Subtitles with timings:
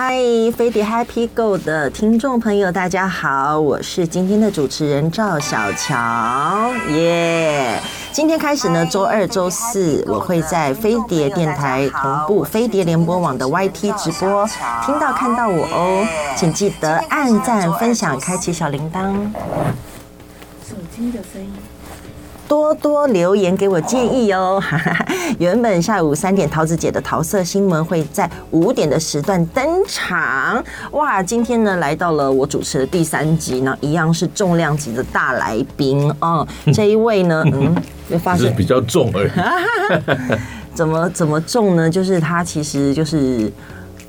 [0.00, 0.16] 嗨，
[0.56, 7.80] 飞碟 Happy Go 的听众朋友，大家好，我是今天的主持人赵小乔，耶、
[8.12, 14.48] 今天开始呢，周二、周四我会在飞碟电台同步飞碟联播网的 YT 直播，
[14.86, 19.12] 听到看到我哦，请记得按赞、分享、开启小铃铛。
[20.64, 21.52] 手机的声音。
[22.48, 24.60] 多多留言给我建议哦。
[25.38, 30.64] 原本下午三点桃子姐的桃色新闻会在五点的时段登场。
[30.92, 36.46] 哇，今天呢来到了我主持的第三集，那一样是重量级的大来宾哦。
[36.72, 37.76] 这一位呢，嗯，
[38.10, 39.30] 就发现比较重而已。
[40.74, 41.90] 怎么怎么重呢？
[41.90, 43.52] 就是他其实就是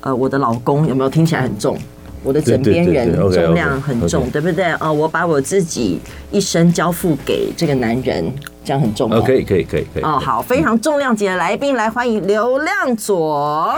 [0.00, 1.76] 呃我的老公，有没有听起来很重？
[2.22, 4.70] 我的枕边人重量很重，对不对？
[4.78, 5.98] 哦，我把我自己
[6.30, 8.30] 一生交付给这个男人，
[8.62, 9.08] 这样很重。
[9.22, 10.02] 可以，可以，可以，可以。
[10.02, 13.74] 哦，好，非常重量级的来宾，来欢迎刘亮佐。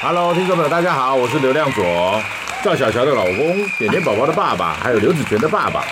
[0.00, 1.84] Hello，听众朋友，大家好，我是刘亮佐，
[2.62, 5.84] 赵小乔的老公，点点宝宝的爸爸，还有刘子权的爸爸。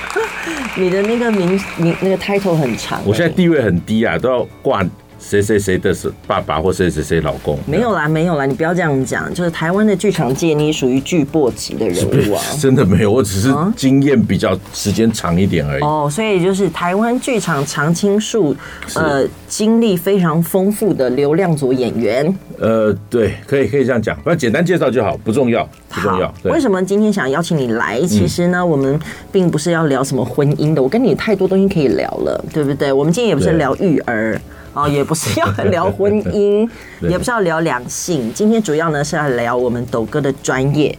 [0.76, 3.00] 你的那个名，名那个 title 很长。
[3.06, 4.84] 我现在地位很低啊，都要挂。
[5.26, 7.58] 谁谁谁的是爸爸或谁谁谁老公？
[7.66, 9.32] 没有啦，没有啦，你不要这样讲。
[9.32, 12.42] 就是台湾的剧场界，你属于巨擘级的人物啊。
[12.60, 15.82] 真的没有，我只是经验比较时间长一点而已。
[15.82, 18.54] 哦，所以就是台湾剧场常青树，
[18.94, 22.38] 呃，经历非常丰富的流量组演员。
[22.58, 26.32] 呃，对，可以可以这样讲，反正简单介绍就好，不重要，不重要。
[26.44, 27.98] 为什么今天想邀请你来？
[28.02, 29.00] 其实呢，我们
[29.32, 32.92] 并不是要聊什么婚姻的，我跟你太多东西可以聊了，对不对？
[32.92, 34.38] 我们今天也不是聊育儿。
[34.74, 36.68] 哦，也不是要聊婚姻，
[37.00, 40.96] 也不是要聊两性，今天主要呢是要聊我们抖哥的专业。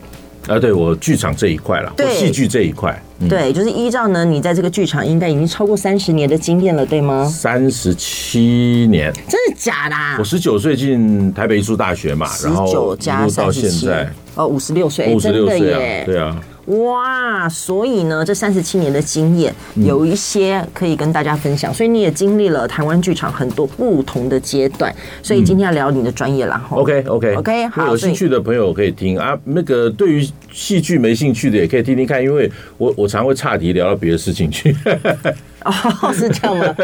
[0.48, 7.26] 啊，对我剧场这一块了，对戏剧这一块，对，就是依照呢，你在这个剧场应该已经超过三十年的经验了，对吗？
[7.26, 9.95] 三十七年，真的假的？
[10.20, 16.39] 我十九岁进台北艺术大学嘛，然后一路到现在，哦，五十六岁，五十六岁耶，对啊。
[16.65, 26.65] 哇，所以呢，这三十七年的经验有一些可以跟大家分享，所以你也经历了台湾剧场很多不同的阶段，所以今天要聊你的专业啦。
[26.71, 29.37] OK OK OK，好，有兴趣的朋友可以听啊。
[29.43, 34.75] 那个对于戏剧没兴趣的也可以听听看，因为我我常会岔题聊到别的事情去。
[35.65, 36.76] 哦，是这样吗？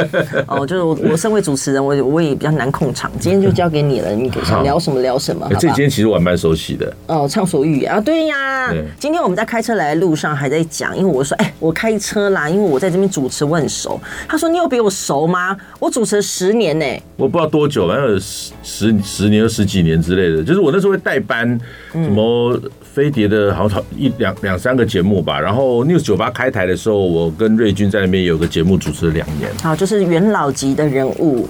[0.47, 3.11] 哦，就是我，我身为主持人，我我也比较难控场。
[3.19, 5.47] 今天就交给你了，你想聊什么聊什么。
[5.51, 6.91] 这今天其实我蛮熟悉的。
[7.07, 8.73] 哦，畅所欲言啊，对呀。
[8.99, 13.99] 今天我们在开车来的路上还在讲，因为我说，哎，我开车啦，因为我在这边主持，我很熟。
[14.27, 15.55] 他说，你有比我熟吗？
[15.79, 16.85] 我主持了十年呢。
[17.17, 20.43] 我不知道多久，反正十十十年、十几年之类的。
[20.43, 21.59] 就是我那时候会代班，
[21.91, 22.59] 什么。
[22.93, 29.49] 飞碟的好像一两两三个节目吧，然后 News 酒吧开台的时候，我跟瑞军在那边有个节目主持了两年。
[29.63, 31.47] 好，就是元老级的人物。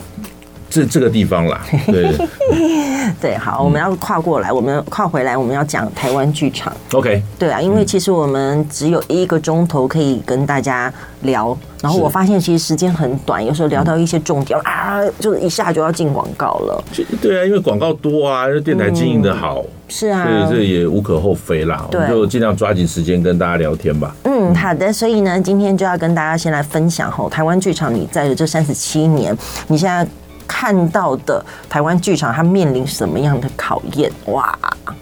[0.71, 2.15] 这这个地方啦， 对
[3.19, 6.73] 对，好，我们要跨过来，我们跨回来，我们要讲台湾剧场。
[6.93, 10.91] OK，对啊，因为其实我们只有一个钟头可以跟大家
[11.23, 16.83] 聊，然后我发现其实时间很短，有时候聊到一些重点啊，就一下就要进广告了。
[17.21, 21.85] 对啊，因为广告多啊，电台经营的好，是啊，所以这也无可厚非啦。
[21.91, 24.15] 我们就尽量抓紧时间跟大家聊天吧。
[24.23, 30.07] 嗯，好的，所以呢，今天就要跟大家先来分享吼，台湾剧场你在这三十七年，你现在。
[30.51, 34.11] 看到的台湾剧场，它面临什么样的考验？
[34.25, 34.53] 哇！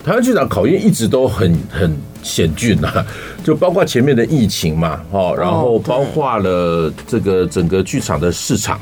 [0.06, 3.04] 台湾剧场考验一直都很很险峻啊，
[3.44, 8.80] 就包括前面的疫情嘛，哦，然后包括了这个整个剧场的市场。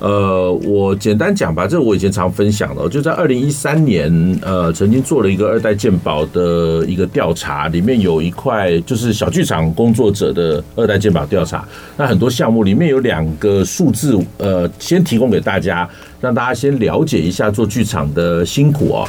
[0.00, 4.10] 呃，我简单讲吧，这我以前常分享的，就在二零一三年，
[4.42, 11.68] 呃，曾经做了一个二代鉴宝的一个调查，里面有一块就是小剧场工作者的二代鉴宝调查。
[11.98, 15.88] 那很多项目里面有两个数字，呃，先提供给大家，
[16.20, 19.08] 让大家先了解一下做剧场的辛苦哦。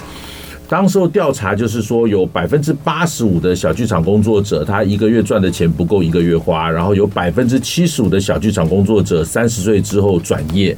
[0.71, 10.73] 当时候调查就是说，有百分之八十五的小剧场工作者，他一个月赚的钱不够一个月花，然后有百分之七十五的小剧场工作者三十岁之后转业。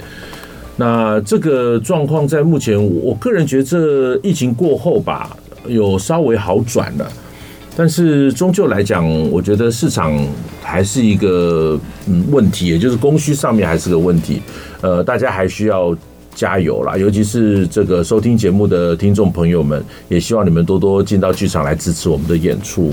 [0.78, 5.38] 那这个状况在目前，我个人觉得这疫情过后吧，
[5.68, 7.08] 有稍微好转了，
[7.78, 10.12] 但是终究来讲，我觉得市场
[10.64, 14.42] 还是一个嗯问题，也就是供需上面还是个问题。
[14.82, 15.96] 呃，大家还需要。
[16.36, 16.98] 加油啦！
[16.98, 22.92] 尤其是这个收听节目的听众朋友们，也希望你们多多进到剧场来支持我们的演出。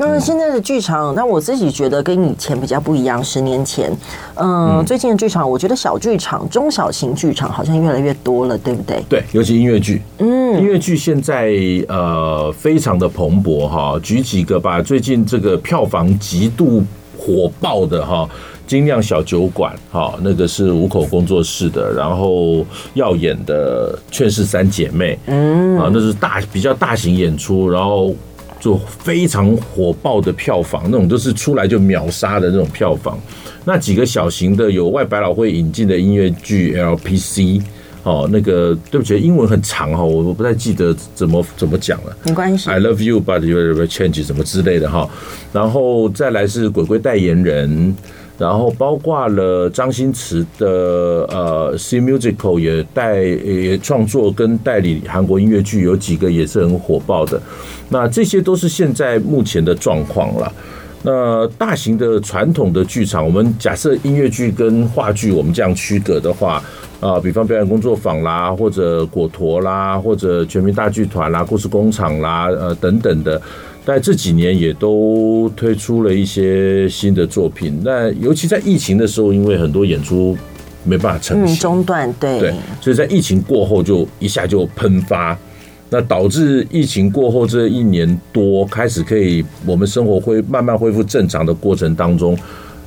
[0.00, 3.22] 那现在的剧场，那我自己觉得跟以前比较不一样。
[3.22, 3.90] 十年前，
[4.36, 9.02] 嗯，最近的剧场，我觉得小剧场、中小型剧场好像越来越多了，对不对？
[9.08, 11.52] 对，尤其音乐剧，嗯，音乐剧现在
[11.88, 13.98] 呃非常的蓬勃哈。
[14.00, 16.84] 举几个吧，最近这个票房极度
[17.18, 18.28] 火爆的哈。
[18.68, 28.14] 精酿小酒馆，好，那个是五口工作室的，然后耀眼的《劝世三姐妹》，嗯，啊，那是大比较大型演出，然后
[28.60, 33.18] 就非常火爆的票房，那种都是出来就秒杀的那种票房。
[33.64, 37.62] 那几个小型的有外百老汇引进的音乐剧 LPC。
[38.04, 42.16] 哦，那个对不起，英文很长哈，我我不太记得怎么怎么讲了。
[42.24, 42.70] 没关系。
[42.70, 45.06] I love you, but you will change 什么之类的哈。
[45.52, 47.94] 然后再来是鬼鬼代言人，
[48.38, 50.66] 然后包括了张新慈的
[51.28, 57.40] 呃 C Musical 也代也创作跟代理韩国音乐剧，有几个也是很火爆的。
[57.88, 60.52] 那这些都是现在目前的状况了。
[61.02, 66.62] 那大型的传统的剧场，我们假设音乐剧跟话剧我们这样区隔的话。
[67.00, 73.40] 啊，比方表演工作坊啦，或者果陀啦，或者全民大剧团啦，故事工厂啦，呃等等的，
[73.88, 77.80] 在这几年也都推出了一些新的作品。
[77.82, 80.36] 那尤其在疫情的时候，因为很多演出
[80.84, 85.34] 没办法成行，中断，对对，所以在疫情过后就一下就喷发，
[85.88, 92.38] 那导致疫情过后这一年多开始可以我们生活会慢慢恢复正常的过程当中。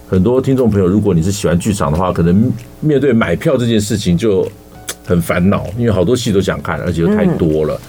[0.07, 4.47] 很多听众朋友，如果你是喜欢剧场的话，可能面对买票这件事情就
[5.03, 7.81] 很烦恼，因为好多戏都想看，而且又太多了。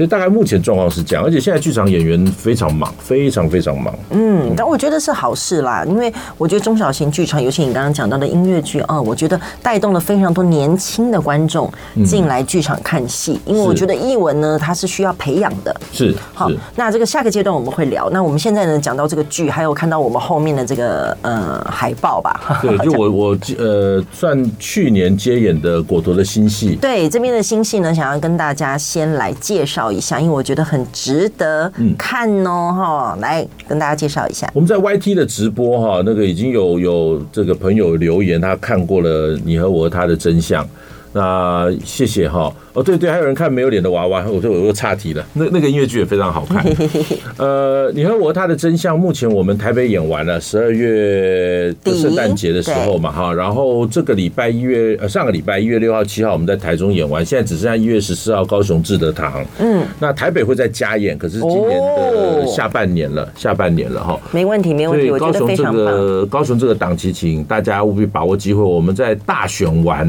[0.00, 3.94] 所以大概目前状况是这样，而且现在剧场演员非常忙，非常非常忙。
[4.08, 11.70] 嗯，但我觉得是好事啦，因为我觉得中小型剧场，尤其你刚刚讲到的音乐剧啊，我觉得带动了非常多年轻的观众
[12.06, 15.76] 进来剧场看戏，因为我觉得艺文呢，它是需要培养的。
[15.92, 18.08] 是好，那这个下个阶段我们会聊。
[18.08, 22.58] 那我们现在呢，讲到这个剧，还有看到我们后面的这个呃海报吧？
[22.62, 26.74] 对，就我 我呃算去年接演的果陀的新戏。
[26.76, 29.89] 对，这边的新戏呢，想要跟大家先来介绍。
[29.90, 34.50] 一下，因为我觉得很值得看哦，哈、嗯，来跟大家介绍一下。
[34.54, 40.64] 我们在 YT 的直播哈，那个已经有有这个朋友留言，他看过了《你和我和他的真相》。
[41.12, 45.26] 那谢谢哈哦，对对，还有人看没有脸的娃娃，我说我又岔题了。
[45.32, 46.64] 那那个音乐剧也非常好看。
[47.36, 59.44] 呃，你和我他的真相，目前我们台北演完了，十二月的圣诞节的时候嘛哈，然后这个礼拜一月呃上个礼拜一月六号七号我们在台中演完，现在只剩下一月十四号高雄志德堂。
[59.58, 64.16] 嗯，那台北会再加演，可是今年的下半年了，下半年了哈。
[64.30, 65.08] 没问题，没问题。
[65.08, 70.08] 所以高雄这个高雄这个档期，请大家务必把握机会，我们在大选完。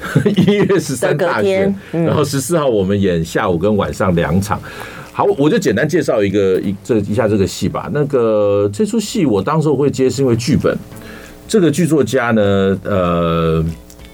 [0.36, 4.60] 一月十三大选，然后十四号我们演下午跟晚上两场。
[5.12, 7.90] 好，我就简单介绍一个一这一下这个戏吧。
[7.92, 10.76] 那个这出戏我当时会接是因为剧本，
[11.46, 13.64] 这个剧作家呢，呃，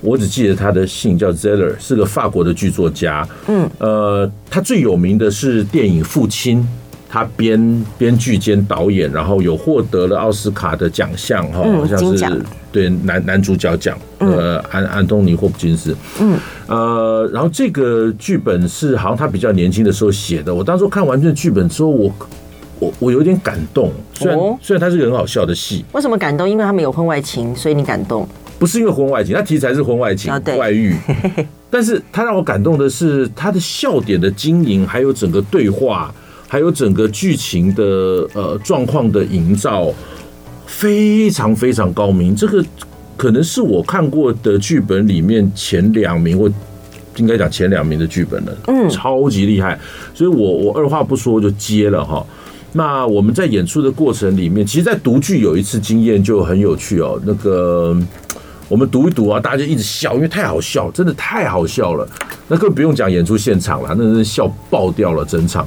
[0.00, 3.26] 我只记得他的姓叫 Zeller，是个法国的剧作家。
[3.46, 6.60] 嗯，呃，他最有名的是电影《父亲》。
[7.08, 12.42] 他编编剧兼导演，然后有获得了奥斯卡的奖项，哈，好像是
[12.76, 20.54] 对男男主角奖，呃，安安东尼霍普金斯，嗯，呃，然后这个剧本是好像他比较年轻的时候写的。
[20.54, 22.12] 我当时看完这剧本之后，我
[22.78, 23.90] 我我有点感动。
[24.12, 26.46] 虽然虽然它是个很好笑的戏，为什么感动？
[26.46, 28.28] 因为他们有婚外情，所以你感动？
[28.58, 30.94] 不是因为婚外情，他题材是婚外情，外遇。
[31.70, 36.14] 但是他让我感动的是他的笑点的经营，还有整个对话。
[36.48, 37.82] 还有整个剧情的
[38.32, 39.92] 呃状况的营造
[40.66, 42.64] 非常非常高明，这个
[43.16, 46.50] 可能是我看过的剧本里面前两名，或
[47.16, 49.78] 应该讲前两名的剧本了，嗯，超级厉害，
[50.12, 52.24] 所以我我二话不说就接了哈。
[52.72, 57.18] 那我们在演出的过程里面，其实，在读剧有一次经验就很有趣哦。
[57.24, 57.96] 那个
[58.68, 62.06] 我们读一读啊，大家就一直笑，因为太好笑，真的太好笑了。
[62.48, 65.66] 那更不用讲演出现场了，那是笑爆掉了整场。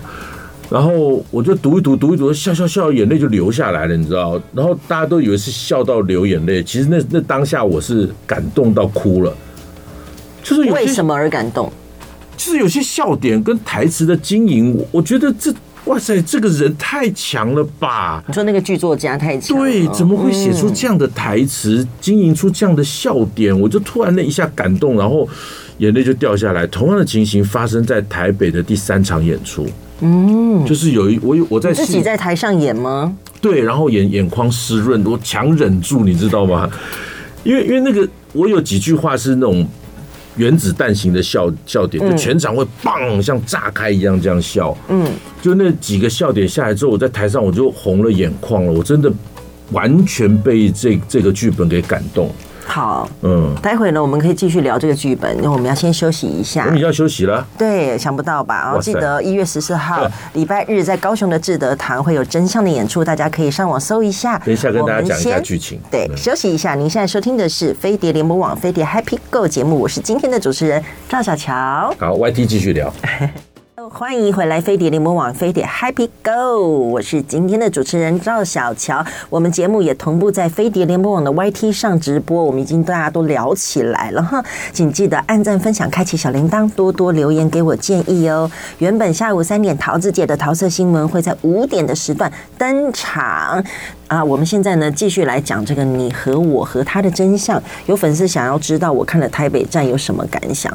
[0.70, 4.40] 然后我就读一读，读一读，笑笑笑，眼泪就流下来了，你知道？
[4.54, 9.36] 然后大家都以为是笑到流眼泪，其实那那当下我是感动到哭了。
[10.44, 11.72] 就是为什么而感动？
[12.38, 15.52] 就是有些笑点跟台词的经营，我觉得这
[15.86, 18.24] 哇塞，这个人太强了吧？
[18.28, 23.60] 你说那个剧作家太强，对，怎么会写出这样的台词，经营出这样的笑点？
[23.60, 25.28] 我就突然那一下感动，然后
[25.80, 26.68] 眼泪就掉下来。
[26.68, 29.66] 同样的情形发生在台北的第三场演出。
[30.02, 33.16] 嗯，就是有一我有我在自己在台上演吗？
[33.42, 36.70] 对，然后眼眼眶湿润，我强忍住，你知道吗？
[37.44, 39.66] 因为因为那个我有几句话是那种
[40.36, 44.78] 原子弹型的笑笑点，就全场会棒像炸开一样这样笑。
[44.90, 45.06] 嗯，
[45.42, 49.12] 就那几个笑点下来之后，我在台上我就红了眼眶了，我真的
[49.72, 52.30] 完全被这这个剧本给感动。
[52.70, 56.66] 好，嗯，待会呢，我们可以继续聊这个剧本，因为我们要先休息一下。
[56.68, 57.44] 我们要休息了。
[57.58, 58.62] 对，想不到吧？
[58.62, 64.38] 然后哇塞记得 一月十四号礼拜日在高雄的志德堂会有真相的演出，大家可以上网搜一下。
[64.46, 65.80] 等一下跟大家讲一下剧情。
[65.90, 66.76] 对，嗯休息一下。
[66.76, 71.92] 您现在收听的是飞碟联播网飞碟 Happy Go 节目，我是今天的主持人赵小乔。
[71.98, 72.94] 好，YT 继续聊。
[73.92, 79.04] 欢迎回来，飞碟联播网飞碟 Happy Go，我是今天的主持人赵小乔。
[79.32, 84.44] 我们节目也同步在飞碟联播网的 YT 上直播，我们已经大家都聊起来了哈。
[84.72, 88.50] 请记得按赞、分享、开启小铃铛，多多留言给我建议哦。
[88.78, 93.64] 原本下午三点桃子姐的桃色新闻会在五点的时段登场
[94.08, 94.24] 啊。
[94.24, 97.62] 我们现在呢继续来讲这个你和我和他的真相。
[97.88, 100.72] 有粉丝想要知道我看了台北站有什么感想？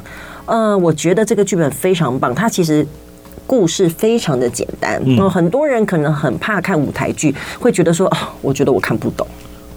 [0.46, 2.84] 呃，我觉得这个剧本非常棒，它其实。
[3.46, 9.26] 故事非常的简单，嗯，很多人可能很怕看舞台剧，会觉得说，哦，我觉得我看不懂。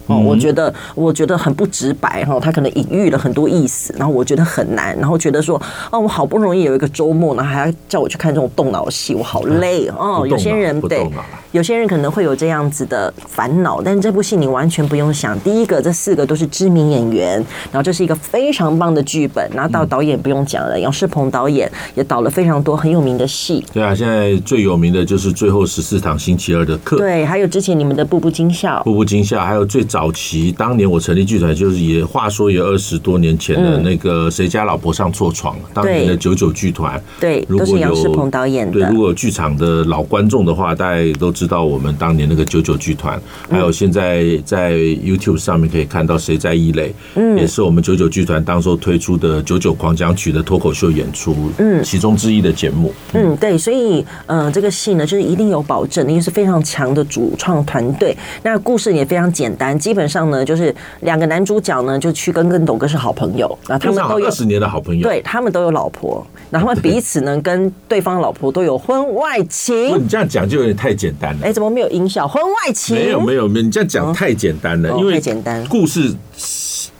[0.06, 5.60] 哦，我觉得我觉得很不直白哈，他可能隐喻了很多意思，然后我觉得很难，然后觉得说，
[5.92, 10.26] 哦，我好不容易有一个周末，然后还要叫我去看这种动脑戏，我好累哦。
[10.26, 11.06] 有些人对，
[11.52, 15.38] 有些人可能会有这样子的烦恼，但是这部戏你完全不用想。
[15.40, 17.36] 第一个，这四个都是知名演员，
[17.72, 23.64] 然后这是一个非常棒的剧本，然后到导演不用讲了，杨世鹏导演也导了非常多很有名的戏。
[23.72, 30.12] 对啊，现在最有名的就是最后十四堂星期二的课，对，还有之前你们的步步惊笑，步步惊笑，还有最早。
[30.18, 38.72] 期当年我成立剧团，就是也话说也二十多年前的那个谁家老婆上错床，当年的九九剧团，对，都是杨世鹏导演的。
[38.72, 59.78] 对，如果有剧场的老观众的话，大家都知道我们当年那个九九剧团，还有现在在 YouTube 上面可以看到谁在异类，嗯，也是我们九九剧团当时候推出的九九狂想曲的脱口秀演出，嗯，其中之一的节目，嗯，对，所以嗯，这个戏呢，就是一定有保证，因为是非常强的主创团队，那故事也非常简单。
[59.78, 70.02] 基本上呢，就是两个男主角呢，就去跟跟董哥是好朋友，那他们都有二十年的好朋友，对，他们都有老婆，然后他们彼此呢跟对方老婆都有婚外情。
[70.02, 71.46] 你这样讲就有点太简单了。
[71.46, 72.26] 哎，怎么没有音效？
[72.26, 72.96] 婚外情？
[72.96, 76.14] 没有没有没有，你这样讲太简单了，因为简单，故事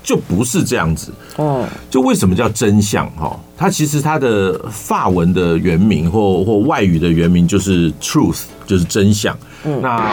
[0.03, 1.13] 就不是这样子。
[1.37, 3.11] 哦，就为什么叫真相？
[3.13, 9.37] 哈，它其实它的法文的原名或或外语的原名就是 truth，就是真相。
[9.65, 10.13] 嗯，那。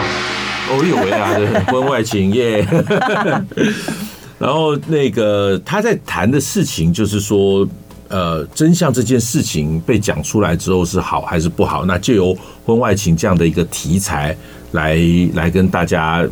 [0.68, 1.30] 我以为啊，
[1.68, 2.66] 婚外情耶。
[4.36, 7.64] 然后那个他在谈的事情，就是说，
[8.08, 11.84] 呃，真相这件事情被讲出来之后是好还是不好？
[11.84, 14.36] 那就由婚外情这样的一个题材
[14.72, 14.98] 来
[15.34, 16.26] 来跟大家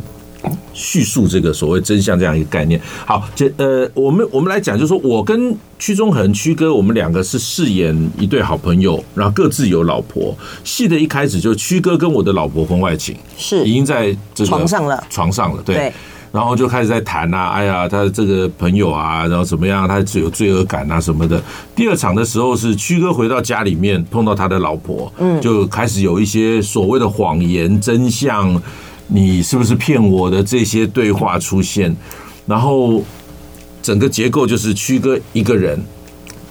[0.73, 2.79] 叙述这个所谓真相这样一个概念。
[3.05, 10.35] 好，这呃，我们我们来讲，就是说我跟屈中恒屈哥，我们两个是饰演一对好朋友，然后各自有老婆。
[10.63, 15.75] 戏的一开始就屈哥跟我的老婆婚外情，是已经在这个床上了，床上了，对。
[15.75, 15.93] 对
[16.35, 21.41] 然后就开始在谈啊，哎呀，他这个朋友啊，然后怎么样，他只有罪恶感啊什么的。
[21.73, 28.61] 第二场的时候是屈哥回到家里面碰到他的老婆，嗯，就开始有一些所谓的谎言、真相，
[29.07, 31.95] 你是不是骗我的这些对话出现。
[32.45, 33.01] 然后
[33.81, 35.81] 整个结构就是屈哥一个人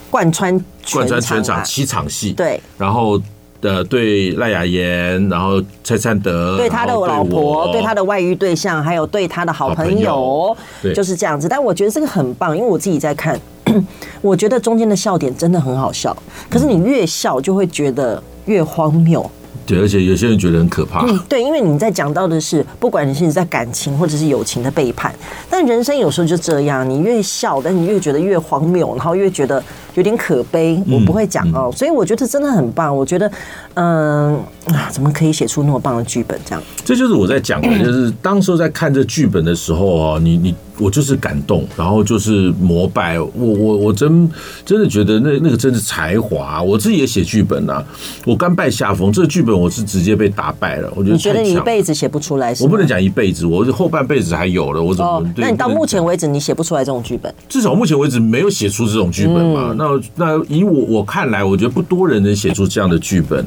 [0.09, 0.59] 贯穿
[0.95, 3.21] 贯穿全场七场戏，对，然后。
[3.65, 10.55] 的对赖雅妍，然后蔡灿德，对他的老婆，对他的外遇对象，还有对他的好朋友，
[10.95, 11.49] 就是这样子。
[11.49, 13.41] 但我觉得这个很棒，因为我自己在看，
[14.21, 16.15] 我觉得中间的笑点真的很好笑。
[16.51, 19.29] 可是你越笑，就会觉得越荒谬。
[19.67, 21.07] 对，而且有些人觉得很可怕。
[21.07, 25.15] 嗯，对，因为你在讲到的是，不管你是在感情或者是友情的背叛，
[25.49, 29.65] 但人生有时候就这样，你越笑，但你越觉得越荒谬，然后越觉得
[29.95, 30.83] 有点可悲。
[30.89, 32.95] 我不会讲哦，所以我觉得真的很棒。
[32.95, 33.31] 我觉得，
[33.75, 34.35] 嗯
[34.67, 36.39] 啊，怎么可以写出那么棒的剧本？
[36.45, 40.55] 这样，这就是我在讲的， 就是当时候在看这剧本的时候啊，你你。
[40.77, 43.17] 我就是感动，然后就是膜拜。
[43.21, 44.29] 我我我真
[44.67, 46.61] 真的觉得那那个真是才华。
[46.61, 47.81] 我自己也写剧本啊，
[48.27, 49.13] 我甘拜下风。
[49.13, 50.93] 这个剧本我是直接被打败了。
[50.97, 52.53] 我觉得你觉得你一辈子写不出来？
[52.59, 54.83] 我不能讲一辈子，我后半辈子还有了。
[54.83, 55.09] 我怎么？
[55.09, 57.33] 哦、那你到目前为止你写不出来这种剧本？
[57.49, 59.69] 至少目前为止没有写出这种剧本嘛？
[59.71, 63.45] 嗯、那那那以我我看来，我觉得不多人能写出这样的剧本。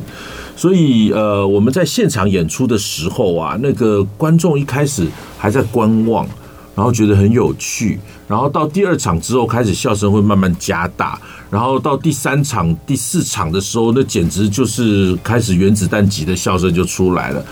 [0.56, 5.06] 所以呃，我们在现场演出的时候啊，那个观众一开始
[5.38, 6.28] 还在观望。
[6.76, 17.44] 然后觉得很有趣，然后到第二场之后开始笑声会慢慢加大，然后到第三场、第四场的时候，那简直就是开始原子弹级的笑声就出来了。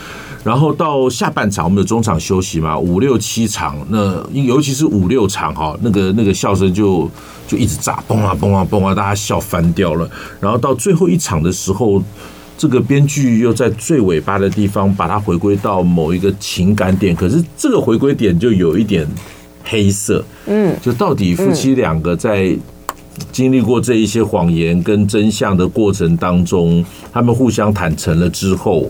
[0.45, 7.11] 然后到下半场，我们有中场休息嘛，五六七场，那尤其是五六场哈，那个那个笑声就
[7.45, 10.09] 就一直炸，嘣啊嘣啊嘣啊，大家笑翻掉了。
[10.39, 12.01] 然后到最后一场的时候。
[12.57, 19.05] 这个编剧又在最尾巴的地方把它回归到某一个情感点，可是这个回归点就有一点
[19.65, 20.23] 黑色。
[20.45, 22.57] 嗯，就到底夫妻两个在
[23.29, 28.89] 经历过这一些谎言跟真相的过程当中，他们互相坦诚了之后，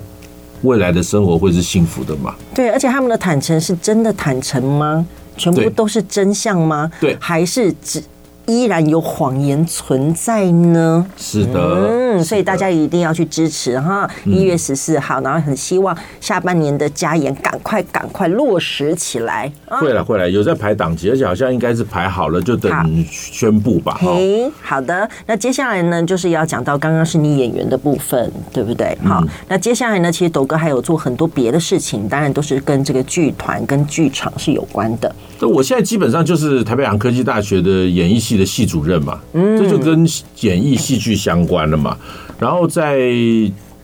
[0.62, 2.36] 未来的生活会是幸福的吗？
[2.54, 5.06] 对，而且他们的坦诚是真的坦诚吗？
[5.38, 6.90] 全部都是真相吗？
[7.00, 8.02] 对，还是只？
[8.48, 14.10] 依然有谎言存在呢，是的，嗯，所以大家一定要去支持哈。
[14.26, 19.52] 一月十四号，然后很希望下半年的加演赶快赶快落实起来。
[19.68, 23.98] 会了会了，有在排档期，而且好像应该是排好了，就等宣布吧。
[24.00, 28.96] 嘿，好的，那接下来呢，就是要讲到刚刚是你演员的部分，对不对？
[29.04, 35.14] 好，那接下来呢，其实斗哥还有做很多别的事情，当然都是跟这个剧团跟剧场是有关的。
[35.40, 40.08] 那我现在基本上就是台北洋科技大学的演艺系的系主任嘛，这就跟
[40.40, 41.98] 演艺戏剧相关了嘛。
[42.40, 43.00] 然后在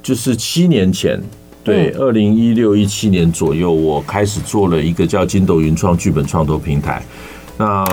[0.02, 1.22] 就是七年前，
[1.64, 7.04] 对，二零一六一七年左右，我开始做了一个叫筋斗云创剧本创投平台。
[7.58, 7.86] 那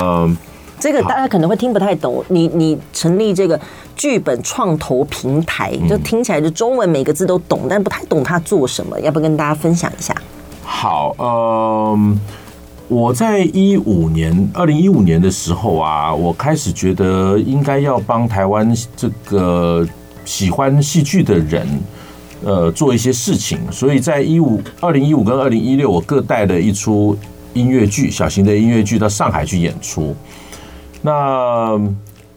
[0.78, 3.60] 这个大家可能会听不太懂，你你成立这个
[3.96, 10.14] 剧本创投平台，就听起来就中文每个字都懂，但不太懂它做什么，要不要跟大家分享一下？
[10.62, 12.20] 好，嗯。
[12.88, 19.86] 我在一五年，二零一五年的时候啊，我开始觉得应该要帮台湾这个
[20.24, 21.66] 喜欢戏剧的人，
[22.42, 23.58] 呃，做一些事情。
[23.70, 27.14] 所以在一五、二零一五跟二零一六，我各带了一出
[27.52, 30.16] 音乐剧，小型的音乐剧到上海去演出。
[31.02, 31.78] 那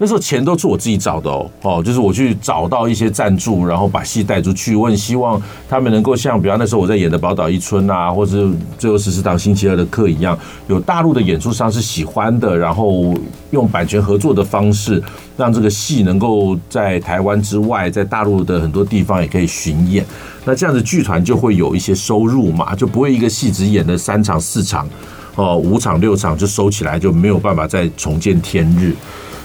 [0.01, 4.75] 那时候钱都是我自己找的哦，哦，就是我去找到一些赞助，然后把戏带出去。
[4.75, 5.39] 我很希望
[5.69, 8.45] 他们能够像，比方那时候我在演的《宝岛一村》啊，或者
[8.79, 10.35] 《最后十四堂星期二的课》一样，
[10.67, 13.13] 有大陆的演出商是喜欢的，然后
[13.51, 14.99] 用版权合作的方式，
[15.37, 20.03] 让这个戏能够在台湾之外，在大陆的很多地方也可以巡演。
[20.43, 24.89] 那这样子剧团就会有一些收入嘛，就不会一个戏只演了三场、四场，
[25.35, 28.95] 哦，五场、六场就收起来，就没有办法再重见天日。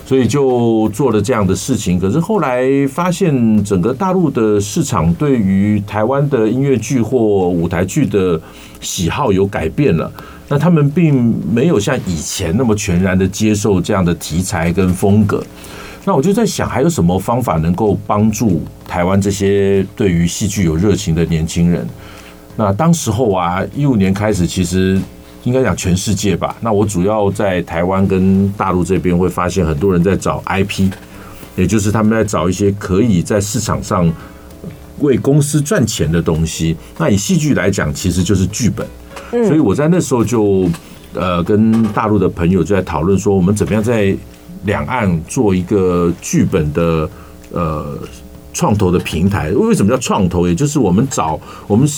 [0.07, 8.41] 所以就做了这样的事情，可是后来发现整个大陆的市场对于台湾的音乐剧或舞台剧的
[8.81, 10.09] 喜好有改变了，
[10.49, 15.45] 那他们并没有像以前那么全然的接受这样的题材跟风格。
[16.05, 21.85] 那我就在想，还有什么方法能够帮助台湾这些对于戏剧有热情的年轻人？
[22.55, 25.01] 那当时候啊，一五年开始，其实。
[25.47, 26.57] 应该讲全世界吧。
[26.61, 30.91] 那我主要在台湾跟大陆这边会发现很多人在找 IP，
[31.55, 34.13] 也就是他们在找一些可以在市场上
[34.99, 36.77] 为公司赚钱的东西。
[36.99, 38.85] 那以戏剧来讲，其实就是剧本。
[39.47, 40.69] 所以我在那时候就
[41.15, 44.17] 呃跟大陆的朋友就在讨论说，我们怎么样在
[44.65, 47.09] 两岸做一个剧本的
[47.53, 47.97] 呃
[48.53, 49.51] 创投的平台。
[49.53, 50.49] 为什么叫创投？
[50.49, 51.89] 也就是我们找我们。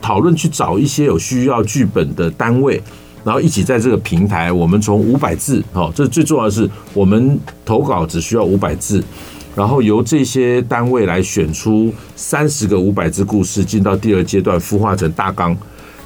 [0.00, 2.82] 讨论去找一些有需要剧本的单位，
[3.22, 9.04] 然后一起在这个平台，我们从五百字，哦，这最重要的是，我们投稿只需要五百字，
[9.54, 15.56] 然后由这些单位来选出三十个五百字故事，进到第二阶段孵化成大纲，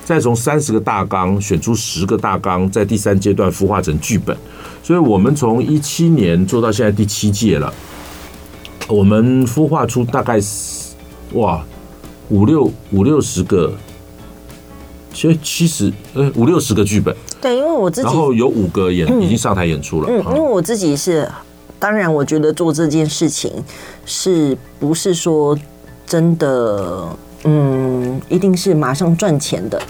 [0.04, 4.36] 再从三十个大纲选出十个大纲，在第三阶段孵化成剧本。
[4.82, 7.72] 所以我们从一七年做到现在第七届了，
[8.88, 10.38] 我们孵化出大概
[11.34, 11.64] 哇。
[12.30, 13.72] 五六五六十个，
[15.12, 21.30] 其实七十呃五六十个剧本，对，因为我自己，然后有五个演已经上台演出了，嗯，因为我自己是，
[21.78, 23.52] 当然我觉得做这件事情
[24.06, 25.58] 是不是说
[26.06, 27.08] 真的，
[27.44, 29.80] 嗯，一定是马上赚钱的。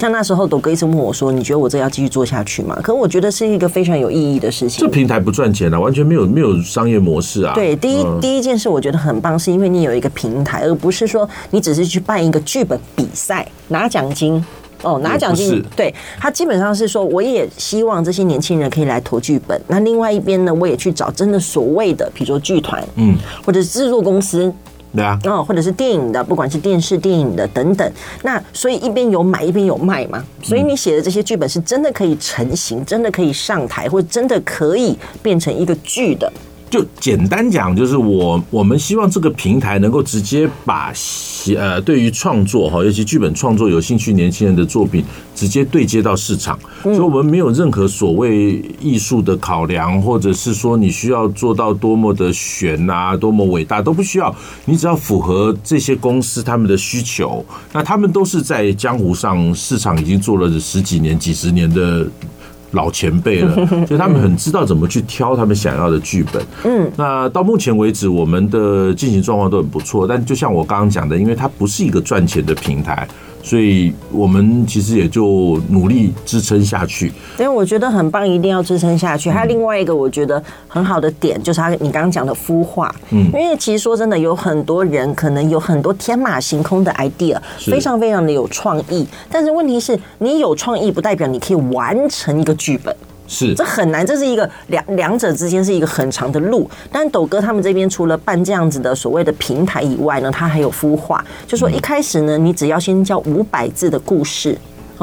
[0.00, 4.80] 像那时候，斗哥一直问我说：“你觉得我这要继续做下去吗？”可我觉得是一个非常有意义的事情。
[4.80, 7.52] 这平台不赚钱啊，完全没有没有商业模式啊。
[7.54, 14.42] 对，第一第一件事我觉得很棒，是因为你有一个平台，而不是说你只是去办一个剧本比赛拿奖金
[14.82, 15.62] 哦，拿奖金。
[15.76, 19.60] 对，他基本上是说，我也希望这些年轻人可以来投剧本。
[19.68, 24.50] 那另外一边呢，我也去找真的所谓的，比如说剧团，嗯，或者制作公司。
[24.94, 36.30] 对啊，哦，或者是电影的，不管是电视、电影的等等，那所以一边有买一边有卖嘛，所以你写的这些剧本是真的可以成型，真的可以上台，或者真的可以变成一个剧的。
[36.70, 40.92] 就简单讲，就是我我们希望这个平台能够直接把
[41.58, 45.04] 呃对于创作哈，尤其剧本创作有兴趣年轻人的作品
[45.34, 54.32] 直接对接到市场，所以我们没有任何所谓艺术的考量，或者是说你需要做到多么的悬啊，多么伟大都不需要，
[54.64, 62.06] 你只要符合这些公司他们的需求，那他们都是在江湖上市场已经做了十几年、几十年的。
[62.72, 63.54] 老前辈了，
[63.86, 66.42] 所以他们很知道怎么去挑他们想要的剧本。
[66.64, 70.06] 嗯，那到目前为止，我们的进行状况都很不错。
[70.06, 73.06] 但就像我刚刚讲的，因为它不是一个赚钱的平台，
[73.42, 77.12] 所以我们其实也就努力支撑下去。
[77.38, 79.30] 因为我觉得很棒，一定要支撑下去。
[79.30, 82.94] 还有另外一个我觉得很好的点，就是他你刚刚讲的孵化。
[83.10, 89.06] 嗯，因为其实说真的，有很多人可能有很多天马行空的 idea，非常非常的有创意。
[89.30, 92.94] 但是问题是你有创意，不代表你可以完成一个剧本。
[93.32, 96.68] 是，这很难，这是一个两两者之间是一个很长的路。
[96.90, 104.58] 但斗哥他们这边除了办这样子的所谓的平台以外呢，他还有孵化，就说一开始呢，你只要先教五百字的故事。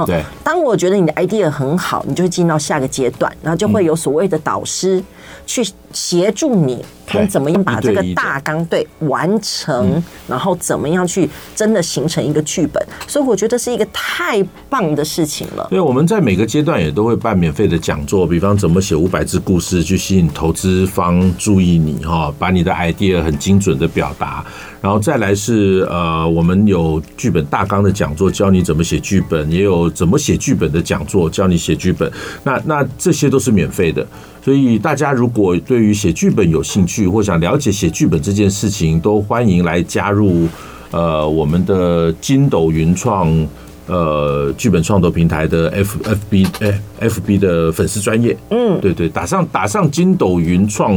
[0.06, 5.02] 对，当我觉得你的 idea 很好，你就会进到下个阶段，然后就会有所谓的导师
[5.48, 6.86] 去协助你。
[7.10, 15.66] 看怎么样把这个大纲对完成，然后怎么样去真的形成一个剧本，所以我觉得是一个太棒的事情了。
[15.70, 24.46] 对，我们在每个阶段也都会办免费的讲座，比方怎么写五百字故事去吸引投资方注意你哈，把你的 idea 很精准的表达，
[24.82, 32.12] 然后再来是呃，我们有剧本大纲的讲座，教你怎么写剧本，也有怎么写剧本的讲座，教你写剧本。
[32.44, 34.06] 那那这些都是免费的。
[34.48, 40.48] 所以大家如果对于写剧本有兴趣，或想了解写剧本这件事情，都欢迎来加入
[40.90, 43.30] 呃我们的金斗云创
[43.88, 48.38] 呃剧本创作平台的 F F B 哎 F B 的粉丝专业。
[48.50, 50.96] 嗯，对对，打上打上金斗云创。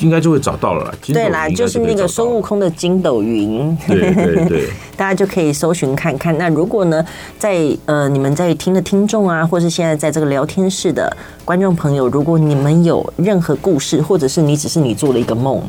[0.00, 0.94] 应该就会找到了。
[1.06, 3.76] 对啦，就是那个孙悟空的筋斗云。
[3.86, 6.36] 对对对， 大家就可以搜寻看看。
[6.36, 7.04] 那如果呢，
[7.38, 15.62] 在呃你们在听的听众啊，或是现在在这个聊天室的观众朋友，如果你们有任何故事，或者是你只是你做了一个梦，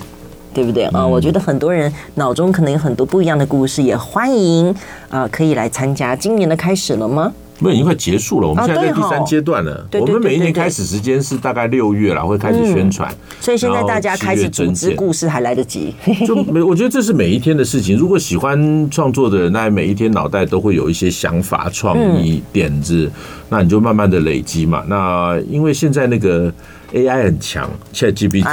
[0.54, 1.06] 对不对啊？
[1.06, 4.74] 我觉得很多人脑中可能有很多不一样的故事，也欢迎
[5.10, 6.16] 啊，可以来参加。
[6.16, 7.32] 今年的开始了吗？
[7.70, 9.86] 已经快结束了，我们现在在第三阶段了。
[9.94, 13.14] 我们每一年开始时间是大概六月了，会开始宣传。
[13.40, 15.94] 所以现在大家开始组织故事还来得及。
[16.26, 17.96] 就每 我觉得这是每一天的事情。
[17.98, 23.12] 如果喜欢创作的人，那每一天脑袋都会有一些想法、创意、点子，
[23.50, 24.84] 那你就慢慢的累积嘛。
[24.88, 26.52] 那因为现在那个
[26.94, 28.44] AI 很强，ChatGPT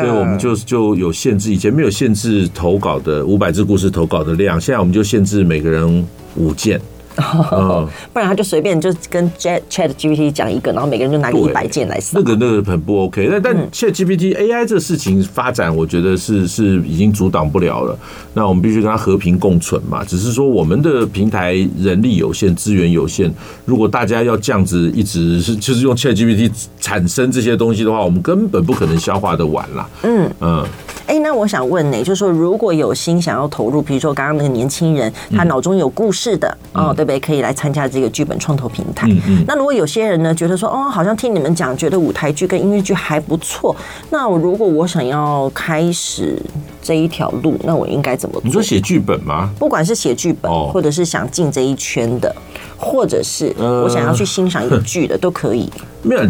[0.00, 1.52] 所以我们就就有限制。
[1.52, 6.06] 以前没有限制投稿的五百字故事投稿的量，现在我们就限制每个人
[6.36, 6.80] 五件。
[7.52, 12.16] 哦， 不然他就随便就跟 Chat Chat GPT 讲一个，然后每个人就拿个一百件来写。
[12.18, 13.28] 那个那个很不 OK。
[13.30, 17.98] 但但 Chat GPT AI 这个事情发展，我觉得是是已经阻挡不了了。
[18.32, 20.04] 那我们必须跟它和平共存嘛。
[20.04, 23.32] 只是说我们的平台人力有限，资源有限。
[23.64, 26.50] 如果大家要这样子一直是就是用 Chat GPT
[26.80, 29.88] 产生这些东西的话，我们根本不可能消化的完啦。
[30.02, 30.64] 嗯嗯。
[31.06, 37.24] 哎，那我想问呢，就是说如果有心想要投入，比如说刚刚那个年轻人，他脑中有故事的哦，对不对。
[37.24, 39.08] 可以来参加这个剧本创投平台。
[39.46, 43.74] 那如果有些人呢，觉得说哦，好像听你们讲，觉得舞台剧跟音乐剧还不错。
[44.10, 46.38] 那如果我想要开始
[46.82, 48.42] 这一条路，那我应该怎么做？
[48.44, 49.48] 你说写剧本吗？
[49.58, 52.34] 不管是写剧本，或者是想进这一圈的，
[52.76, 55.72] 或者是我想要去欣赏一个剧的，都可以。
[56.02, 56.22] 没有。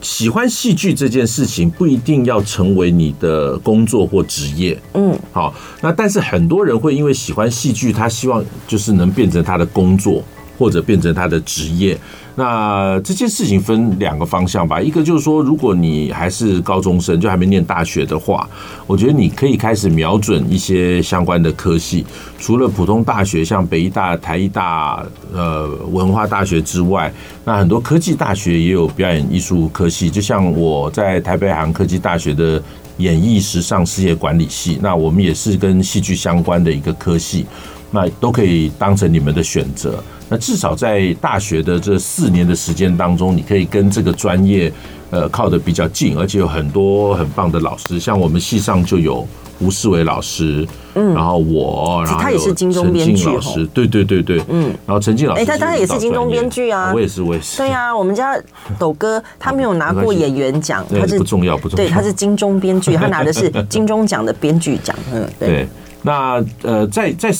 [0.00, 10.22] 喜欢戏剧这件事情不一定要成为你的工作或职业，嗯，好，那但是很多人会因为喜欢戏剧，他希望就是能变成他的工作。
[10.60, 11.98] 或者变成他的职业，
[12.40, 14.80] 那这件事情分两个方向吧。
[14.80, 18.48] 一个就是说，如果你还是高中生，就还没念大学的话，
[18.86, 22.06] 我觉得你可以开始瞄准一些相关的科系。
[22.38, 27.12] 除了普通大学，像北医大、台艺大、呃文化大学之外，
[27.44, 30.08] 那很多科技大学也有表演艺术科系。
[30.08, 32.62] 就像我在台北海洋科技大学的
[32.96, 37.44] 演艺时尚事业管理系，那我们也是跟戏剧相关的一个科系，
[37.90, 40.02] 那都可以当成你们的选择。
[40.32, 44.72] 那至少在大学的这四年的时间当中，你可以跟这个专业
[45.10, 49.26] 呃靠得比较近，而且有很多很棒的老师，像我们系上就有
[49.58, 50.64] 吴世伟老师，
[50.94, 58.40] 嗯，然后我，然后他也是金钟编剧老师，对对对对，嗯，然后陈静老师，哎，他当然也是金钟编剧啊，我也是我也是，对啊，我们家
[58.78, 65.66] 斗哥他没有拿过演员奖，他 是不重要不重要，对，他是金钟编剧，他拿的是金钟奖的编剧奖，嗯，对，
[66.02, 67.34] 那呃在在。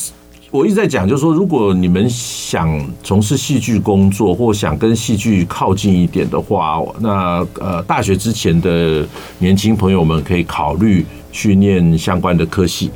[0.50, 9.06] 我一直在讲，就是说，如果你们想从事戏剧工作，或想跟戏剧靠近一点的话，那呃，大学之前的
[9.38, 12.90] 年轻朋友们可以考虑去念相关的科系。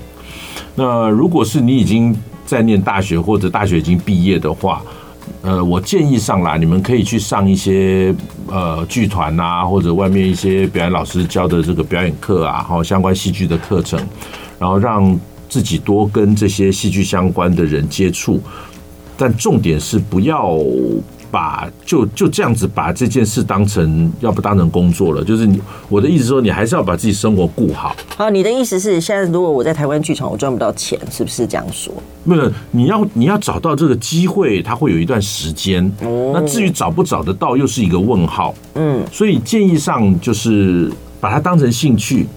[0.75, 2.12] 那如果是你已经
[2.45, 4.83] 在念大学，或者大学已经毕业的话，
[5.43, 8.12] 呃，我建议上来，你们可以去上一些
[8.49, 14.01] 呃剧团啊，或者外面一些表演老师教的这个表演课啊，好相关戏剧的课程，
[14.59, 15.17] 然后让。
[15.49, 18.41] 自己多跟这些戏剧相关的人接触，
[19.17, 20.59] 但重点是不要
[21.31, 25.25] 把就就这样子把这件事当成要不当成工作了。
[25.25, 27.97] 就是你我的意思说，你还是要把自己生活顾好。
[28.17, 31.93] 好，你的意思是，现在如果我在台湾剧场，我赚不到钱，是不是这样说？
[32.23, 35.85] 没有，你要你要找到这个机会，它会有一段时间。
[36.03, 38.55] 哦，那至于找不找得到，又是一个问号。
[38.77, 40.89] 嗯，所以建议上就是
[41.21, 42.29] 把它当成兴趣，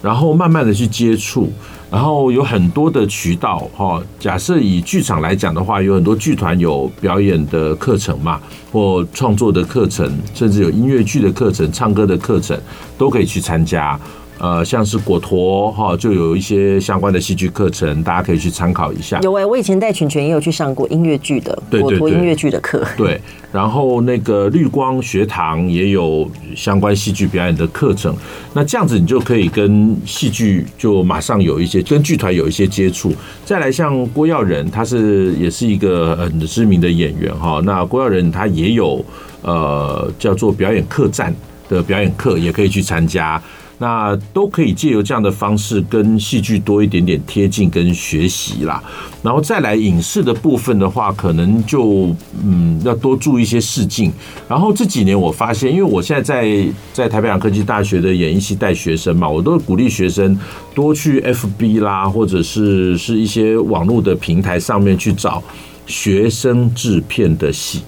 [0.00, 1.52] 然后慢慢的去接触。
[1.90, 8.38] 然后有很多的渠道哈，假设以剧场来讲的话，有很多剧团有表演的课程嘛，
[8.70, 12.58] 或创作的课程，甚至有音乐剧的课程、唱歌的课程，
[12.98, 13.98] 都可以去参加。
[14.38, 19.18] 呃，像是果陀哈，就有一些相关的戏剧课程，大家可以去参考一下。
[19.20, 22.86] 有哎、欸，我以前带群群也有去上过音乐剧的果陀音乐剧的课。
[22.96, 23.20] 对，
[23.52, 28.14] 然后那个绿光学堂也有相关戏剧表演的课程。
[28.54, 33.12] 那这样子，你就可以跟戏剧就马上有一些跟剧团有一些接触。
[33.44, 37.60] 再来，像郭耀仁，他是也是一个很知名的演员哈。
[37.64, 39.04] 那郭耀仁他也有
[39.42, 41.34] 呃叫做表演客栈
[41.68, 43.42] 的表演课，也可以去参加。
[43.78, 48.82] 那都可以借由这样的方式跟戏剧多一点点贴近跟学习啦，
[49.22, 52.12] 然后再来影视的部分的话，可能就
[52.42, 54.12] 嗯要多注意一些试镜。
[54.48, 60.36] 然后这几年我发现，因为我现在在在台北洋科技大学的演艺系带学生嘛，我都鼓励学生
[60.74, 65.40] 多去 FB 啦，或者是是一些网络的平台上面去找
[65.86, 67.82] 学生制片的戏，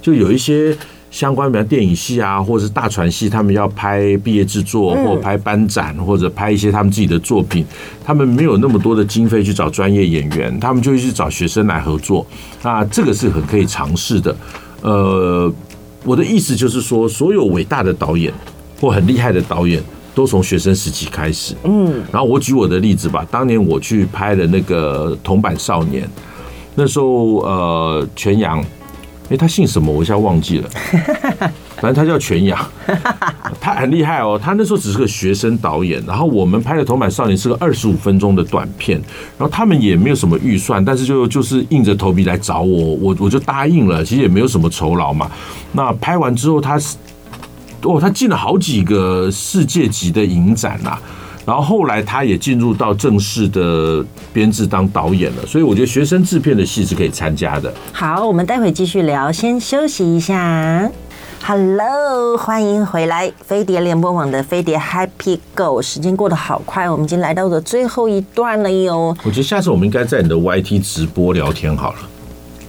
[0.00, 0.74] 就有一些。
[1.14, 7.64] 相关，比如电影系啊，或者是大传系，他们要拍毕业制作，或拍班展，或者拍一些他们自己的作品，
[8.04, 12.26] 他们没有那么多的经费去找专业演员，他们就会去找学生来合作。
[12.64, 14.36] 那这个是很可以尝试的。
[14.82, 15.48] 呃，
[16.02, 18.34] 我的意思就是说，所有伟大的导演
[18.80, 19.80] 或很厉害的导演，
[20.16, 21.54] 都从学生时期开始。
[21.62, 26.10] 嗯，然后我举我的例子吧，当年我去拍的那个铜板少年，
[26.74, 28.60] 那时候呃，全阳。
[29.30, 29.90] 哎，他姓什么？
[29.90, 30.68] 我一下忘记了。
[31.80, 32.58] 反正他叫全阳，
[33.60, 34.40] 他很厉害哦。
[34.42, 38.98] 他那时候只是个学生导演，然后我们拍的《头版少年》是个二十五分钟的短片，
[39.38, 44.04] 然后他们也没有什么预算，但是就就是硬着头皮来找我，我我就答应了。
[44.04, 45.30] 其实也没有什么酬劳嘛。
[45.72, 46.96] 那拍完之后，他是
[47.82, 51.02] 哦，他进了好几个世界级的影展呐、啊。
[51.46, 57.72] 然后后来他也进入到正式的编制当导演了，所以我觉得学生制片的戏是可以参加的。
[57.92, 60.90] 好，我们待会继续聊，先休息一下。
[61.46, 69.14] Hello，欢迎回来，飞碟联播网的飞碟 Happy Go，时间过得好快，我们已经来到了最后一段了哟。
[69.22, 71.98] 我觉得下次我们应该在你的 YT 直播聊天好了。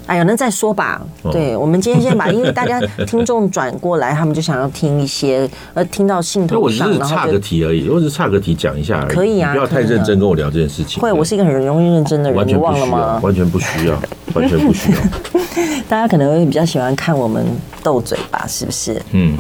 [0.08, 1.02] 哎呀，那再说吧。
[1.32, 9.16] 对，我们今天先把，因为大家听众转过来，他们就想要听一些，呃，听到兴头上，然后差个题而已，我只是差个题讲一下而已。
[9.16, 11.02] 可以啊，不要太认真跟我聊这件事情。
[11.02, 13.20] 会，我是一个很容易认真的人，你忘了吗？
[13.24, 14.00] 完全不需要，
[14.34, 14.98] 完全不需要。
[15.90, 17.46] 大家可能会比较喜欢看我们
[17.84, 19.02] 斗嘴吧，是不是？
[19.12, 19.38] 嗯。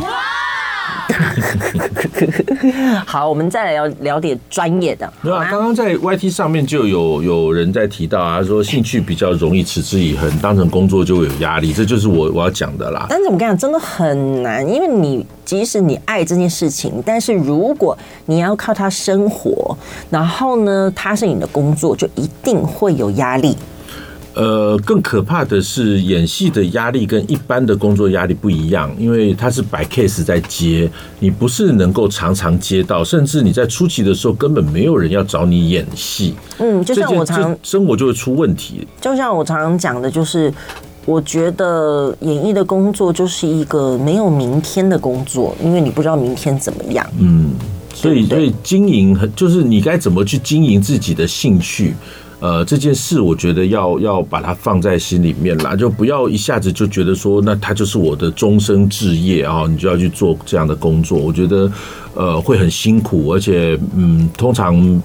[3.05, 5.11] 好，我们再来聊聊点专业的。
[5.23, 13.07] 对啊，刚刚在 YT 上面就有有人在提到啊，说兴趣比较容易持之以恒，当成工作就会有压力，这就是我我要讲的啦。
[13.09, 19.77] 但是我跟你讲，真的很难，因为你即使你爱这件事情，但是如果你要靠它生活，
[20.09, 23.55] 然后呢，它是你的工作，就一定会有压力。
[24.35, 36.35] 呃，更可怕的是演戏的压力跟一般的工作压力不一样，因为它是摆 case 在接，你不是能够常常接到，甚至你在初期的时候根本没有人要找你演戏。
[36.59, 38.85] 嗯，就像我常生活就会出问题。
[38.99, 40.53] 就像我常常讲的，就是
[41.05, 47.07] 我觉得演艺的工作就是一个没有明天的工作，因为你不知道明天怎么样。
[47.19, 47.53] 嗯，
[47.93, 51.93] 所以所以经营就是你该怎么去经营自己的兴趣。
[52.39, 61.17] 呃，这件事我觉得要要把它放在心里面啦，就不要一下子就觉得说，那它就是我的终生志业啊，你就要去做这样的工作。
[61.17, 61.71] 我觉得，
[62.13, 65.01] 呃，会很辛苦，而且，嗯，通常。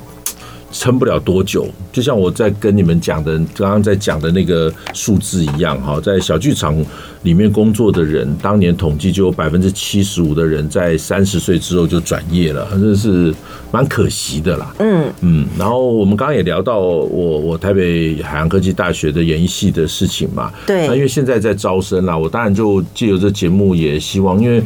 [0.73, 6.77] 撑不了多久，就像我在跟你们讲的，刚刚在讲的那个数字一样哈，在小剧场
[7.23, 13.35] 里面工作的人，当年统计就有百分之七十五的人在三十岁之后就转业了，真的是
[13.73, 14.73] 蛮可惜的啦。
[14.79, 24.63] 嗯嗯，然后我们刚刚也聊到我我台北海洋科技大学的演艺系的事情嘛，对，那因为现在在招生啦，我当然就借由这节目也希望，因为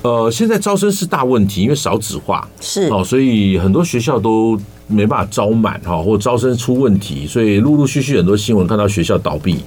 [0.00, 4.58] 呃现在招生是大问题，因为少子化是哦，所以很多学校都。
[4.88, 9.58] 没办法招满哈，或招生出问题，所以陆陆续续很多新闻看到学校倒闭，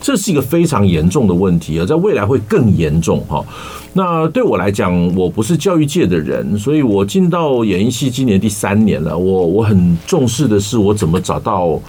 [0.00, 3.44] 这是一个非常严重的问题，而在未来会更严重哈。
[3.92, 11.80] 那对我来讲，我不是教育界的人，所以我进到演艺系今年第三年了，我我很重视的是我怎么找到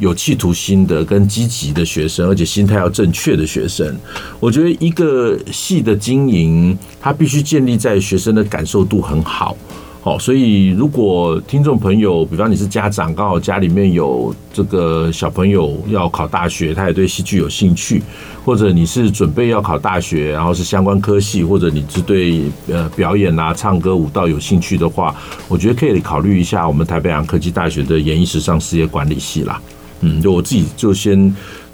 [0.00, 3.96] 有企图心的、跟积极的学生，而且心态要正确的学生。
[4.40, 9.56] 我觉得一个系的经营，它必须建立在学生的感受度很好。
[10.04, 18.02] 好，所以如果听众朋友，比方你是家长，刚好家里面有这个小朋友要考大学，他也对戏剧有兴趣，
[18.44, 25.14] 或者你是准备要考大学，然后是相关科系，或者你是对呃表演啊、唱歌、舞蹈有兴趣的话，
[25.46, 29.62] 我觉得可以考虑一下我们台北洋科技大学的演艺时尚事业管理系啦。
[30.00, 31.32] 嗯，就我自己就先。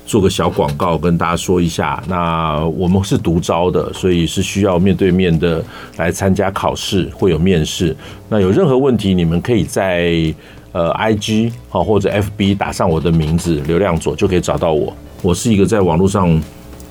[0.09, 5.62] 做个小广告跟大家说一下，那我们是独招的，所以是需要面对面的
[5.99, 7.94] 来参加考试，会有面试。
[8.27, 10.35] 那有任何问题，你们可以在
[10.73, 14.97] 呃 IG 好或者 FB 打上我的名字刘亮佐就可以找到我。
[15.21, 16.40] 我是一个在网络上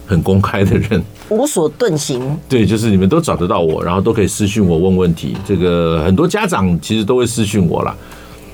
[0.05, 2.37] 很公开的人，无所遁形。
[2.47, 5.35] 对，就是你们都找得到我，然后都可以私讯我问问题。
[5.43, 7.95] 这个很多家长其实都会私讯我啦。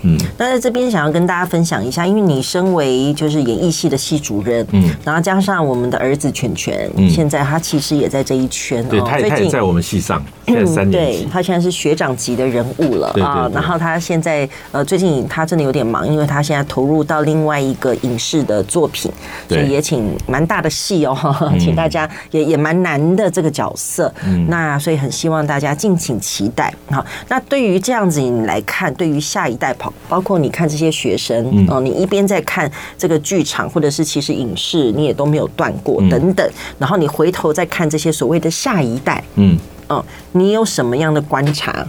[0.03, 13.49] 嗯，那在这边想要跟大家分享一下，因为你身为就是演艺系的系主任，嗯，然后加上我们的儿子全全，嗯，现在他其实也在这一圈，对，他也他也在我们系上， 现在三年级，对，他现在是学长级的人物了啊。
[13.53, 19.11] 然后他现在呃，最近他真的有点忙，因为他现在投入到另外一个影视的作品，
[19.47, 21.15] 所以也请蛮大的戏哦，
[21.59, 26.73] 请大家也也蛮难的这个角色，嗯，那所以很希望大家敬请期待。
[26.89, 29.92] 好，那对于这样子你来看，对于下一代跑。
[30.10, 36.47] 包括你看这些学生哦，你一边在看这个剧场，或者是其实影视，你也都没有断过等等。
[36.77, 40.03] 然后你回头再看这些所谓的下一代，嗯，哦，
[40.34, 41.88] 你有什么样的观察？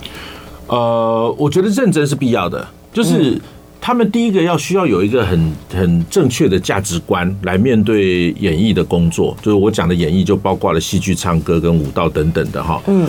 [0.68, 3.38] 呃，我觉得认真是必要的，就是
[3.80, 13.06] 他们第一个要需要有一个很很正确的价值观来面对演艺的工作，就是我讲的演艺就包括了戏剧、唱歌跟舞蹈等等的哈，嗯。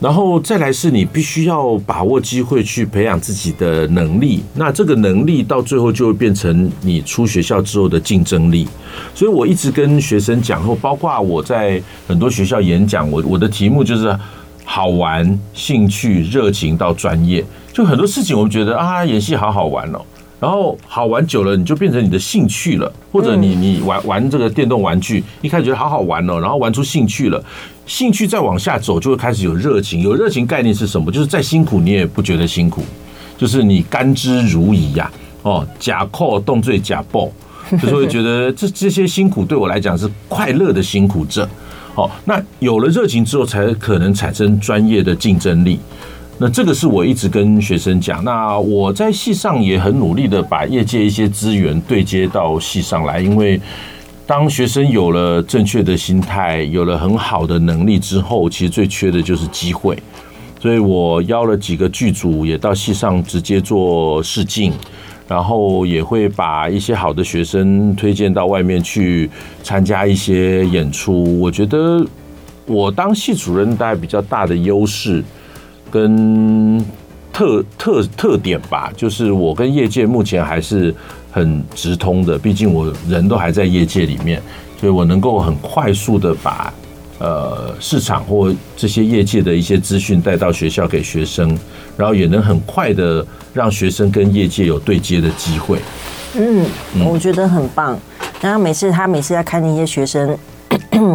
[0.00, 8.66] 然后再来是你必须要把握机会去培养自己的能力，那这个能力到最后就会变成你出学校之后的竞争力。
[9.14, 14.18] 所以我一直跟学生讲，后包括我在很多学校演讲，我我的题目就是
[14.64, 17.44] 好玩、兴趣、热情到专业。
[17.72, 20.00] 就很多事情，我们觉得啊，演戏好好玩哦。
[20.40, 27.44] 然后好玩久了，你就变成你的兴趣了，或者你你玩玩这个电动玩具，一开始觉得好好玩哦，然后玩出兴趣了，
[27.84, 30.00] 兴趣再往下走，就会开始有热情。
[30.00, 31.12] 有热情概念是什么？
[31.12, 32.82] 就是再辛苦你也不觉得辛苦，
[33.36, 35.10] 就是你甘之如饴呀。
[35.42, 37.30] 哦，假扣动罪假报，
[37.72, 41.46] 就是会觉得这这些辛苦对我来讲是快乐的辛苦症。
[41.94, 45.80] 哦，那有了热情之后，才可能产生专业的竞争力。
[46.42, 53.60] 那这个是我一直跟学生讲，那我在系上也很努力的把业界一些资源对接到系上来，因为
[54.26, 59.98] 当学生有了正确的心态，有了很好的能力之后，其实最缺的就是机会，
[60.58, 64.72] 所以我邀了几个剧组也到戏上直接做试镜，
[65.28, 69.28] 然后也会把一些好的学生推荐到外面去
[69.62, 71.38] 参加一些演出。
[71.38, 72.02] 我觉得
[72.64, 75.22] 我当系主任带比较大的优势。
[75.90, 76.84] 跟
[77.32, 80.94] 特特特点吧，就是我跟业界目前还是
[81.30, 84.42] 很直通的，毕竟我人都还在业界里面，
[84.78, 86.72] 所以我能够很快速的把
[87.18, 91.58] 呃市场或这些业界的一些资讯带到学校给学生，
[91.96, 95.78] 然后也能很快的让学生跟业界有对接的机会。
[96.34, 96.64] 嗯，
[97.04, 97.98] 我觉得很棒。
[98.40, 100.36] 然后每次他每次在看那些学生。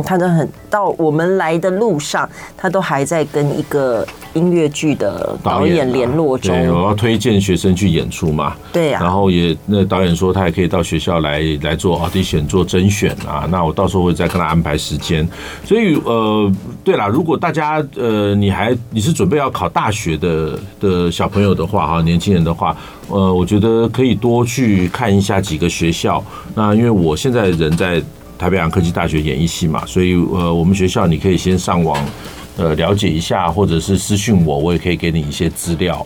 [0.04, 6.56] 他都很到我们来的路上，他都还在跟一个音乐剧的导演联络中。
[6.56, 8.56] 对，我要推荐学生去演出嘛。
[8.72, 9.00] 对呀。
[9.02, 13.48] 然后也那导演说他也可以到学校来来做 audition 做甄选啊。
[13.50, 15.28] 那我到时候会再跟他安排时间。
[15.64, 16.52] 所以呃，
[16.84, 22.76] 对了，如果大家呃你还你是准备要考大学的的小朋友的话哈，年轻人的话，
[23.10, 26.24] 呃，我觉得可以多去看一下几个学校。
[26.54, 28.02] 那因为我现在人在。
[28.38, 31.98] 台北洋科技大学演艺系嘛，所以呃，我们学校你可以先上网
[32.58, 36.06] 呃了解一下，或者是私讯我，我也可以给你一些资料。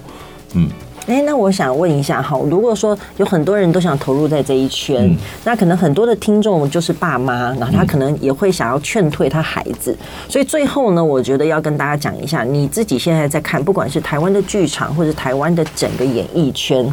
[0.54, 0.70] 嗯，
[1.08, 16.92] 哎，那我想问一下哈，如果说有很多人都想投入在这一圈，嗯、那可能很多的听众就是爸妈，然后他可能也会想要劝退他孩子，嗯、所以最后呢，我觉得要跟大家讲一下，你自己现在在看，不管是台湾的剧场，或者台湾的整个演艺圈。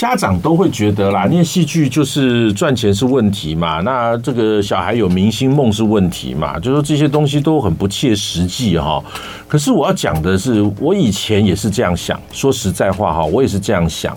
[0.00, 9.04] 家长都会觉得啦，念戏剧就是赚钱是问题嘛，那这个小孩有明星梦是问题嘛，就说这些东西都很不切实际哈。
[9.46, 14.16] 可是我要讲的是，我以前也是这样想，说实在话哈，我也是这样想。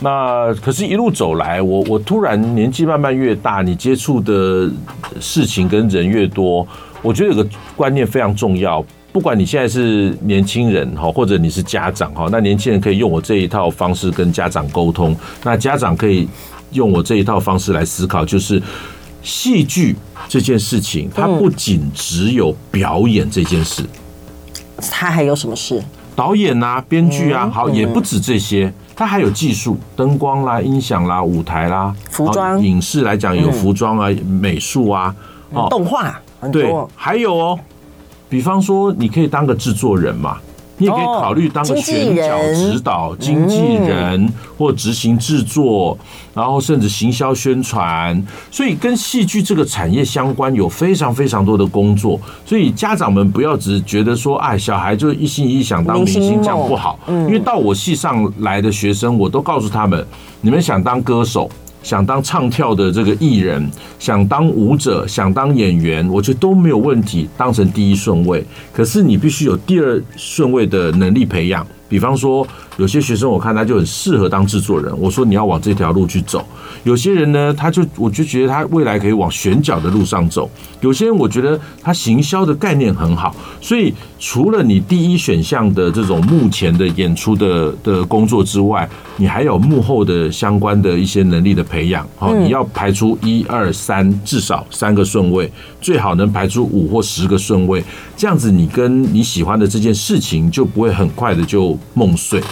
[0.00, 4.70] 那可是，一路走来，我我突然年纪慢慢越大，你接触的
[5.20, 6.66] 事情跟人越多，
[7.02, 7.46] 我觉得有个
[7.76, 8.82] 观念非常重要。
[9.12, 16.28] 不管你现在是年轻人哈，或者你是家长哈，那年轻人可以用我这一套方式跟家长沟通，那家长可以
[16.72, 18.62] 用我这一套方式来思考，就是
[19.22, 19.96] 戏剧
[20.28, 23.84] 这件事情，它不仅只有表演这件事，
[24.90, 25.82] 它还有什么事？
[26.14, 35.14] 导演啊，编剧啊，好，也不止这些，它还有技术，灯光啦、音响啦、舞台啦、服装、影视来讲有服装啊、美术啊、
[35.52, 36.20] 哦，动画，
[36.52, 37.58] 对，还有哦，
[38.30, 40.38] 比方说你可以当个制作人嘛。
[40.82, 45.94] 你也可以考虑当个选角指导、经纪人或执行制作，
[46.32, 52.18] 然后甚至行销宣传，所以跟戏剧这个产业相关，有非常非常多的工作。
[52.46, 56.98] 所以家长们不要只觉得说，哎，小孩就一心一意想当明星，这样不好。
[57.06, 60.02] 因为到我戏上来的学生，我都告诉他们，
[60.40, 61.50] 你们想当歌手。
[61.82, 68.44] 想当唱跳的这个艺人，想当舞者，想当演员，我觉得都没有问题，当成第一顺位。
[68.72, 71.66] 可是你必须有第二顺位的能力培养。
[71.90, 76.46] 比方说，有些学生我看他就很适合当制作人，我说你要往这条路去走。
[76.84, 80.48] 有些人呢，他就我就觉得他未来可以往选角的路上走。
[80.80, 92.06] 有些人我觉得他行销的概念很好，所以除了你第一选项的这种目前的演出的的工作之外，你还有幕后的相关的一些能力的培养。
[92.16, 97.82] 好，你要排出一二三至少三个顺位，最好能排出五或十个顺位，
[98.16, 101.76] 这样子你跟你喜欢的这件事情就不会很快的就。
[101.94, 102.42] 梦碎，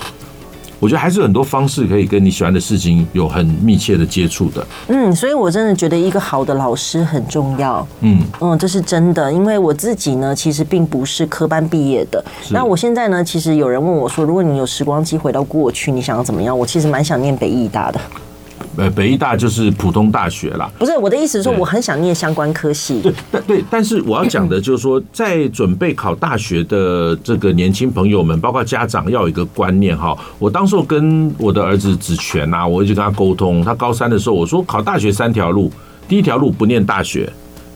[0.81, 4.66] 我觉得还是有很多方式可以跟你喜欢的事情有很密切的接触的。
[4.89, 7.87] 嗯，所以我真的觉得一个好的老师很重要。
[8.01, 12.24] 嗯嗯，这是真的，因为我自己呢，其实并不是科班毕业的。
[12.51, 16.57] 那我现在呢，其实有人问我说，如果你有时光机回到过去，你想要怎么样？
[16.57, 18.01] 我其实蛮想念北艺大的。
[18.79, 20.70] 呃，北医大就是普通大学啦。
[20.79, 23.01] 不是我的意思是说，我很想念相关科系。
[23.03, 30.16] 对，但对，但是我要讲的就是说，在准备考大学的这个年轻朋友们，包括家长，要有一个观念哈。
[30.39, 33.64] 我当时候跟我的儿子子权呐，我一直跟他沟通。
[33.64, 35.72] 他高三的时候，我说考大学三条路，
[36.07, 37.29] 第一条路不念大学。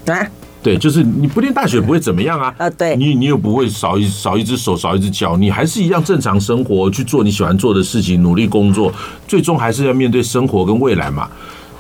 [0.07, 0.15] 啊
[0.63, 2.55] 对，就是你不念大学不会怎么样啊？
[2.59, 8.93] 啊，对，你你又不会少一少一只手少一只脚，你还是一样正常生活，去做你喜欢做的事情，努力工作，
[9.27, 11.29] 最终还是要面对生活跟未来嘛。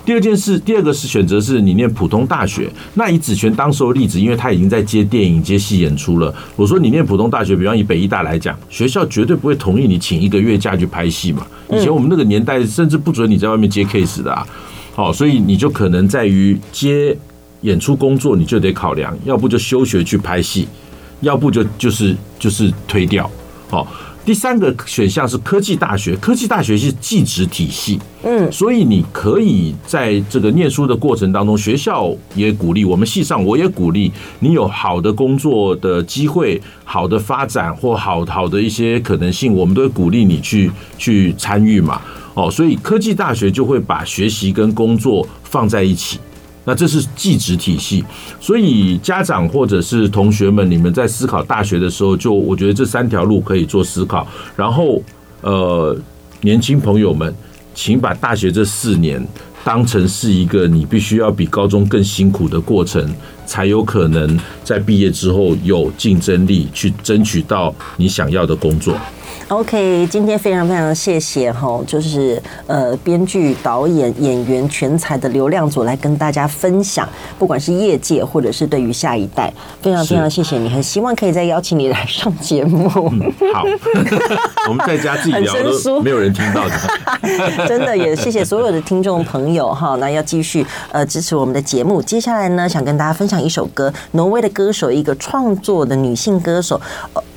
[0.05, 2.69] 第二件事，第二个是选择是你念普通大学。
[2.95, 6.35] 那以子权当时的例子，因为他已经在接电影、接戏演出了。
[6.57, 11.47] 我说你念普通大学，比方以北医大来讲，学校绝对不会同意你请一个月假去拍戏嘛。
[11.71, 14.45] 以前我们那个年代，甚至不准你在外面接 case 的啊。
[14.97, 17.17] 好，所以你就可能在于接。
[17.63, 20.69] 演出工作你就得考量，要不就休学去拍戏，
[21.21, 23.29] 要不就就是就是推掉。
[23.69, 23.87] 好，
[24.25, 42.03] 第三个选项是科技大学，科技大学是技职体系，嗯，所以你可以在这个念书的过程当中，学校也鼓励我们系上，我也鼓励你有好的工作的机会、好的发展或好好的一些可能性，我们都会鼓励你去去参与嘛。
[42.35, 46.19] 哦，所以科技大学就会把学习跟工作放在一起。
[46.65, 48.05] 那这是技职体系，
[48.41, 54.27] 所以家长或者是同学们，你们在思考大学的时候，就我觉得这三条路可以做思考。
[54.55, 55.03] 然后，
[55.41, 55.97] 呃，
[56.43, 57.35] 年轻朋友们，
[57.75, 59.27] 请把大学这四年
[59.65, 63.13] 当成是一个你必须要比高中更辛苦的过程，
[63.45, 68.97] 才有可能在毕业之后有竞争力去争取到你想要的工作。
[69.49, 77.07] OK，今天非常非常谢谢哈，就是呃编剧、导演、演员全才的流量组来跟大家分享，
[77.39, 82.91] 不管是业界或者是对于下一代，非常非常谢谢你，很希望可以再邀请你来上节目。
[83.13, 83.63] 嗯、好，
[84.69, 92.01] 我们在家自己聊都没有人听到 的，真的也谢谢所有的听众朋友哈，那要继续呃支持我们的节目。
[92.01, 96.81] 接下来呢，想跟大家分享一首歌，挪威的歌手，一个创作的女性歌手。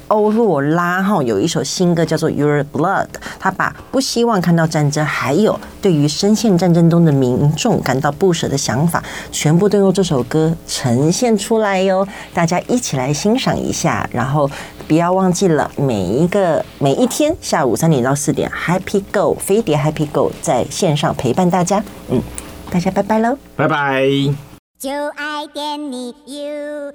[0.08, 3.06] 欧若拉哈有一首新歌叫做《Your Blood》，
[3.40, 12.08] 他把不希望看到战争，还有对于深陷战争中的民众感到不舍的想法，全部都用这首歌呈现出来哟。
[12.34, 14.50] 大家一起来欣赏一下，然后
[14.88, 21.84] 不要忘记了每一个每一天下午三点到四点，Happy Go 飞碟 Happy Go 在线上陪伴大家。
[22.10, 22.22] 嗯，
[22.70, 24.04] 大家拜拜喽，拜拜。
[24.78, 26.94] 就爱点你 U。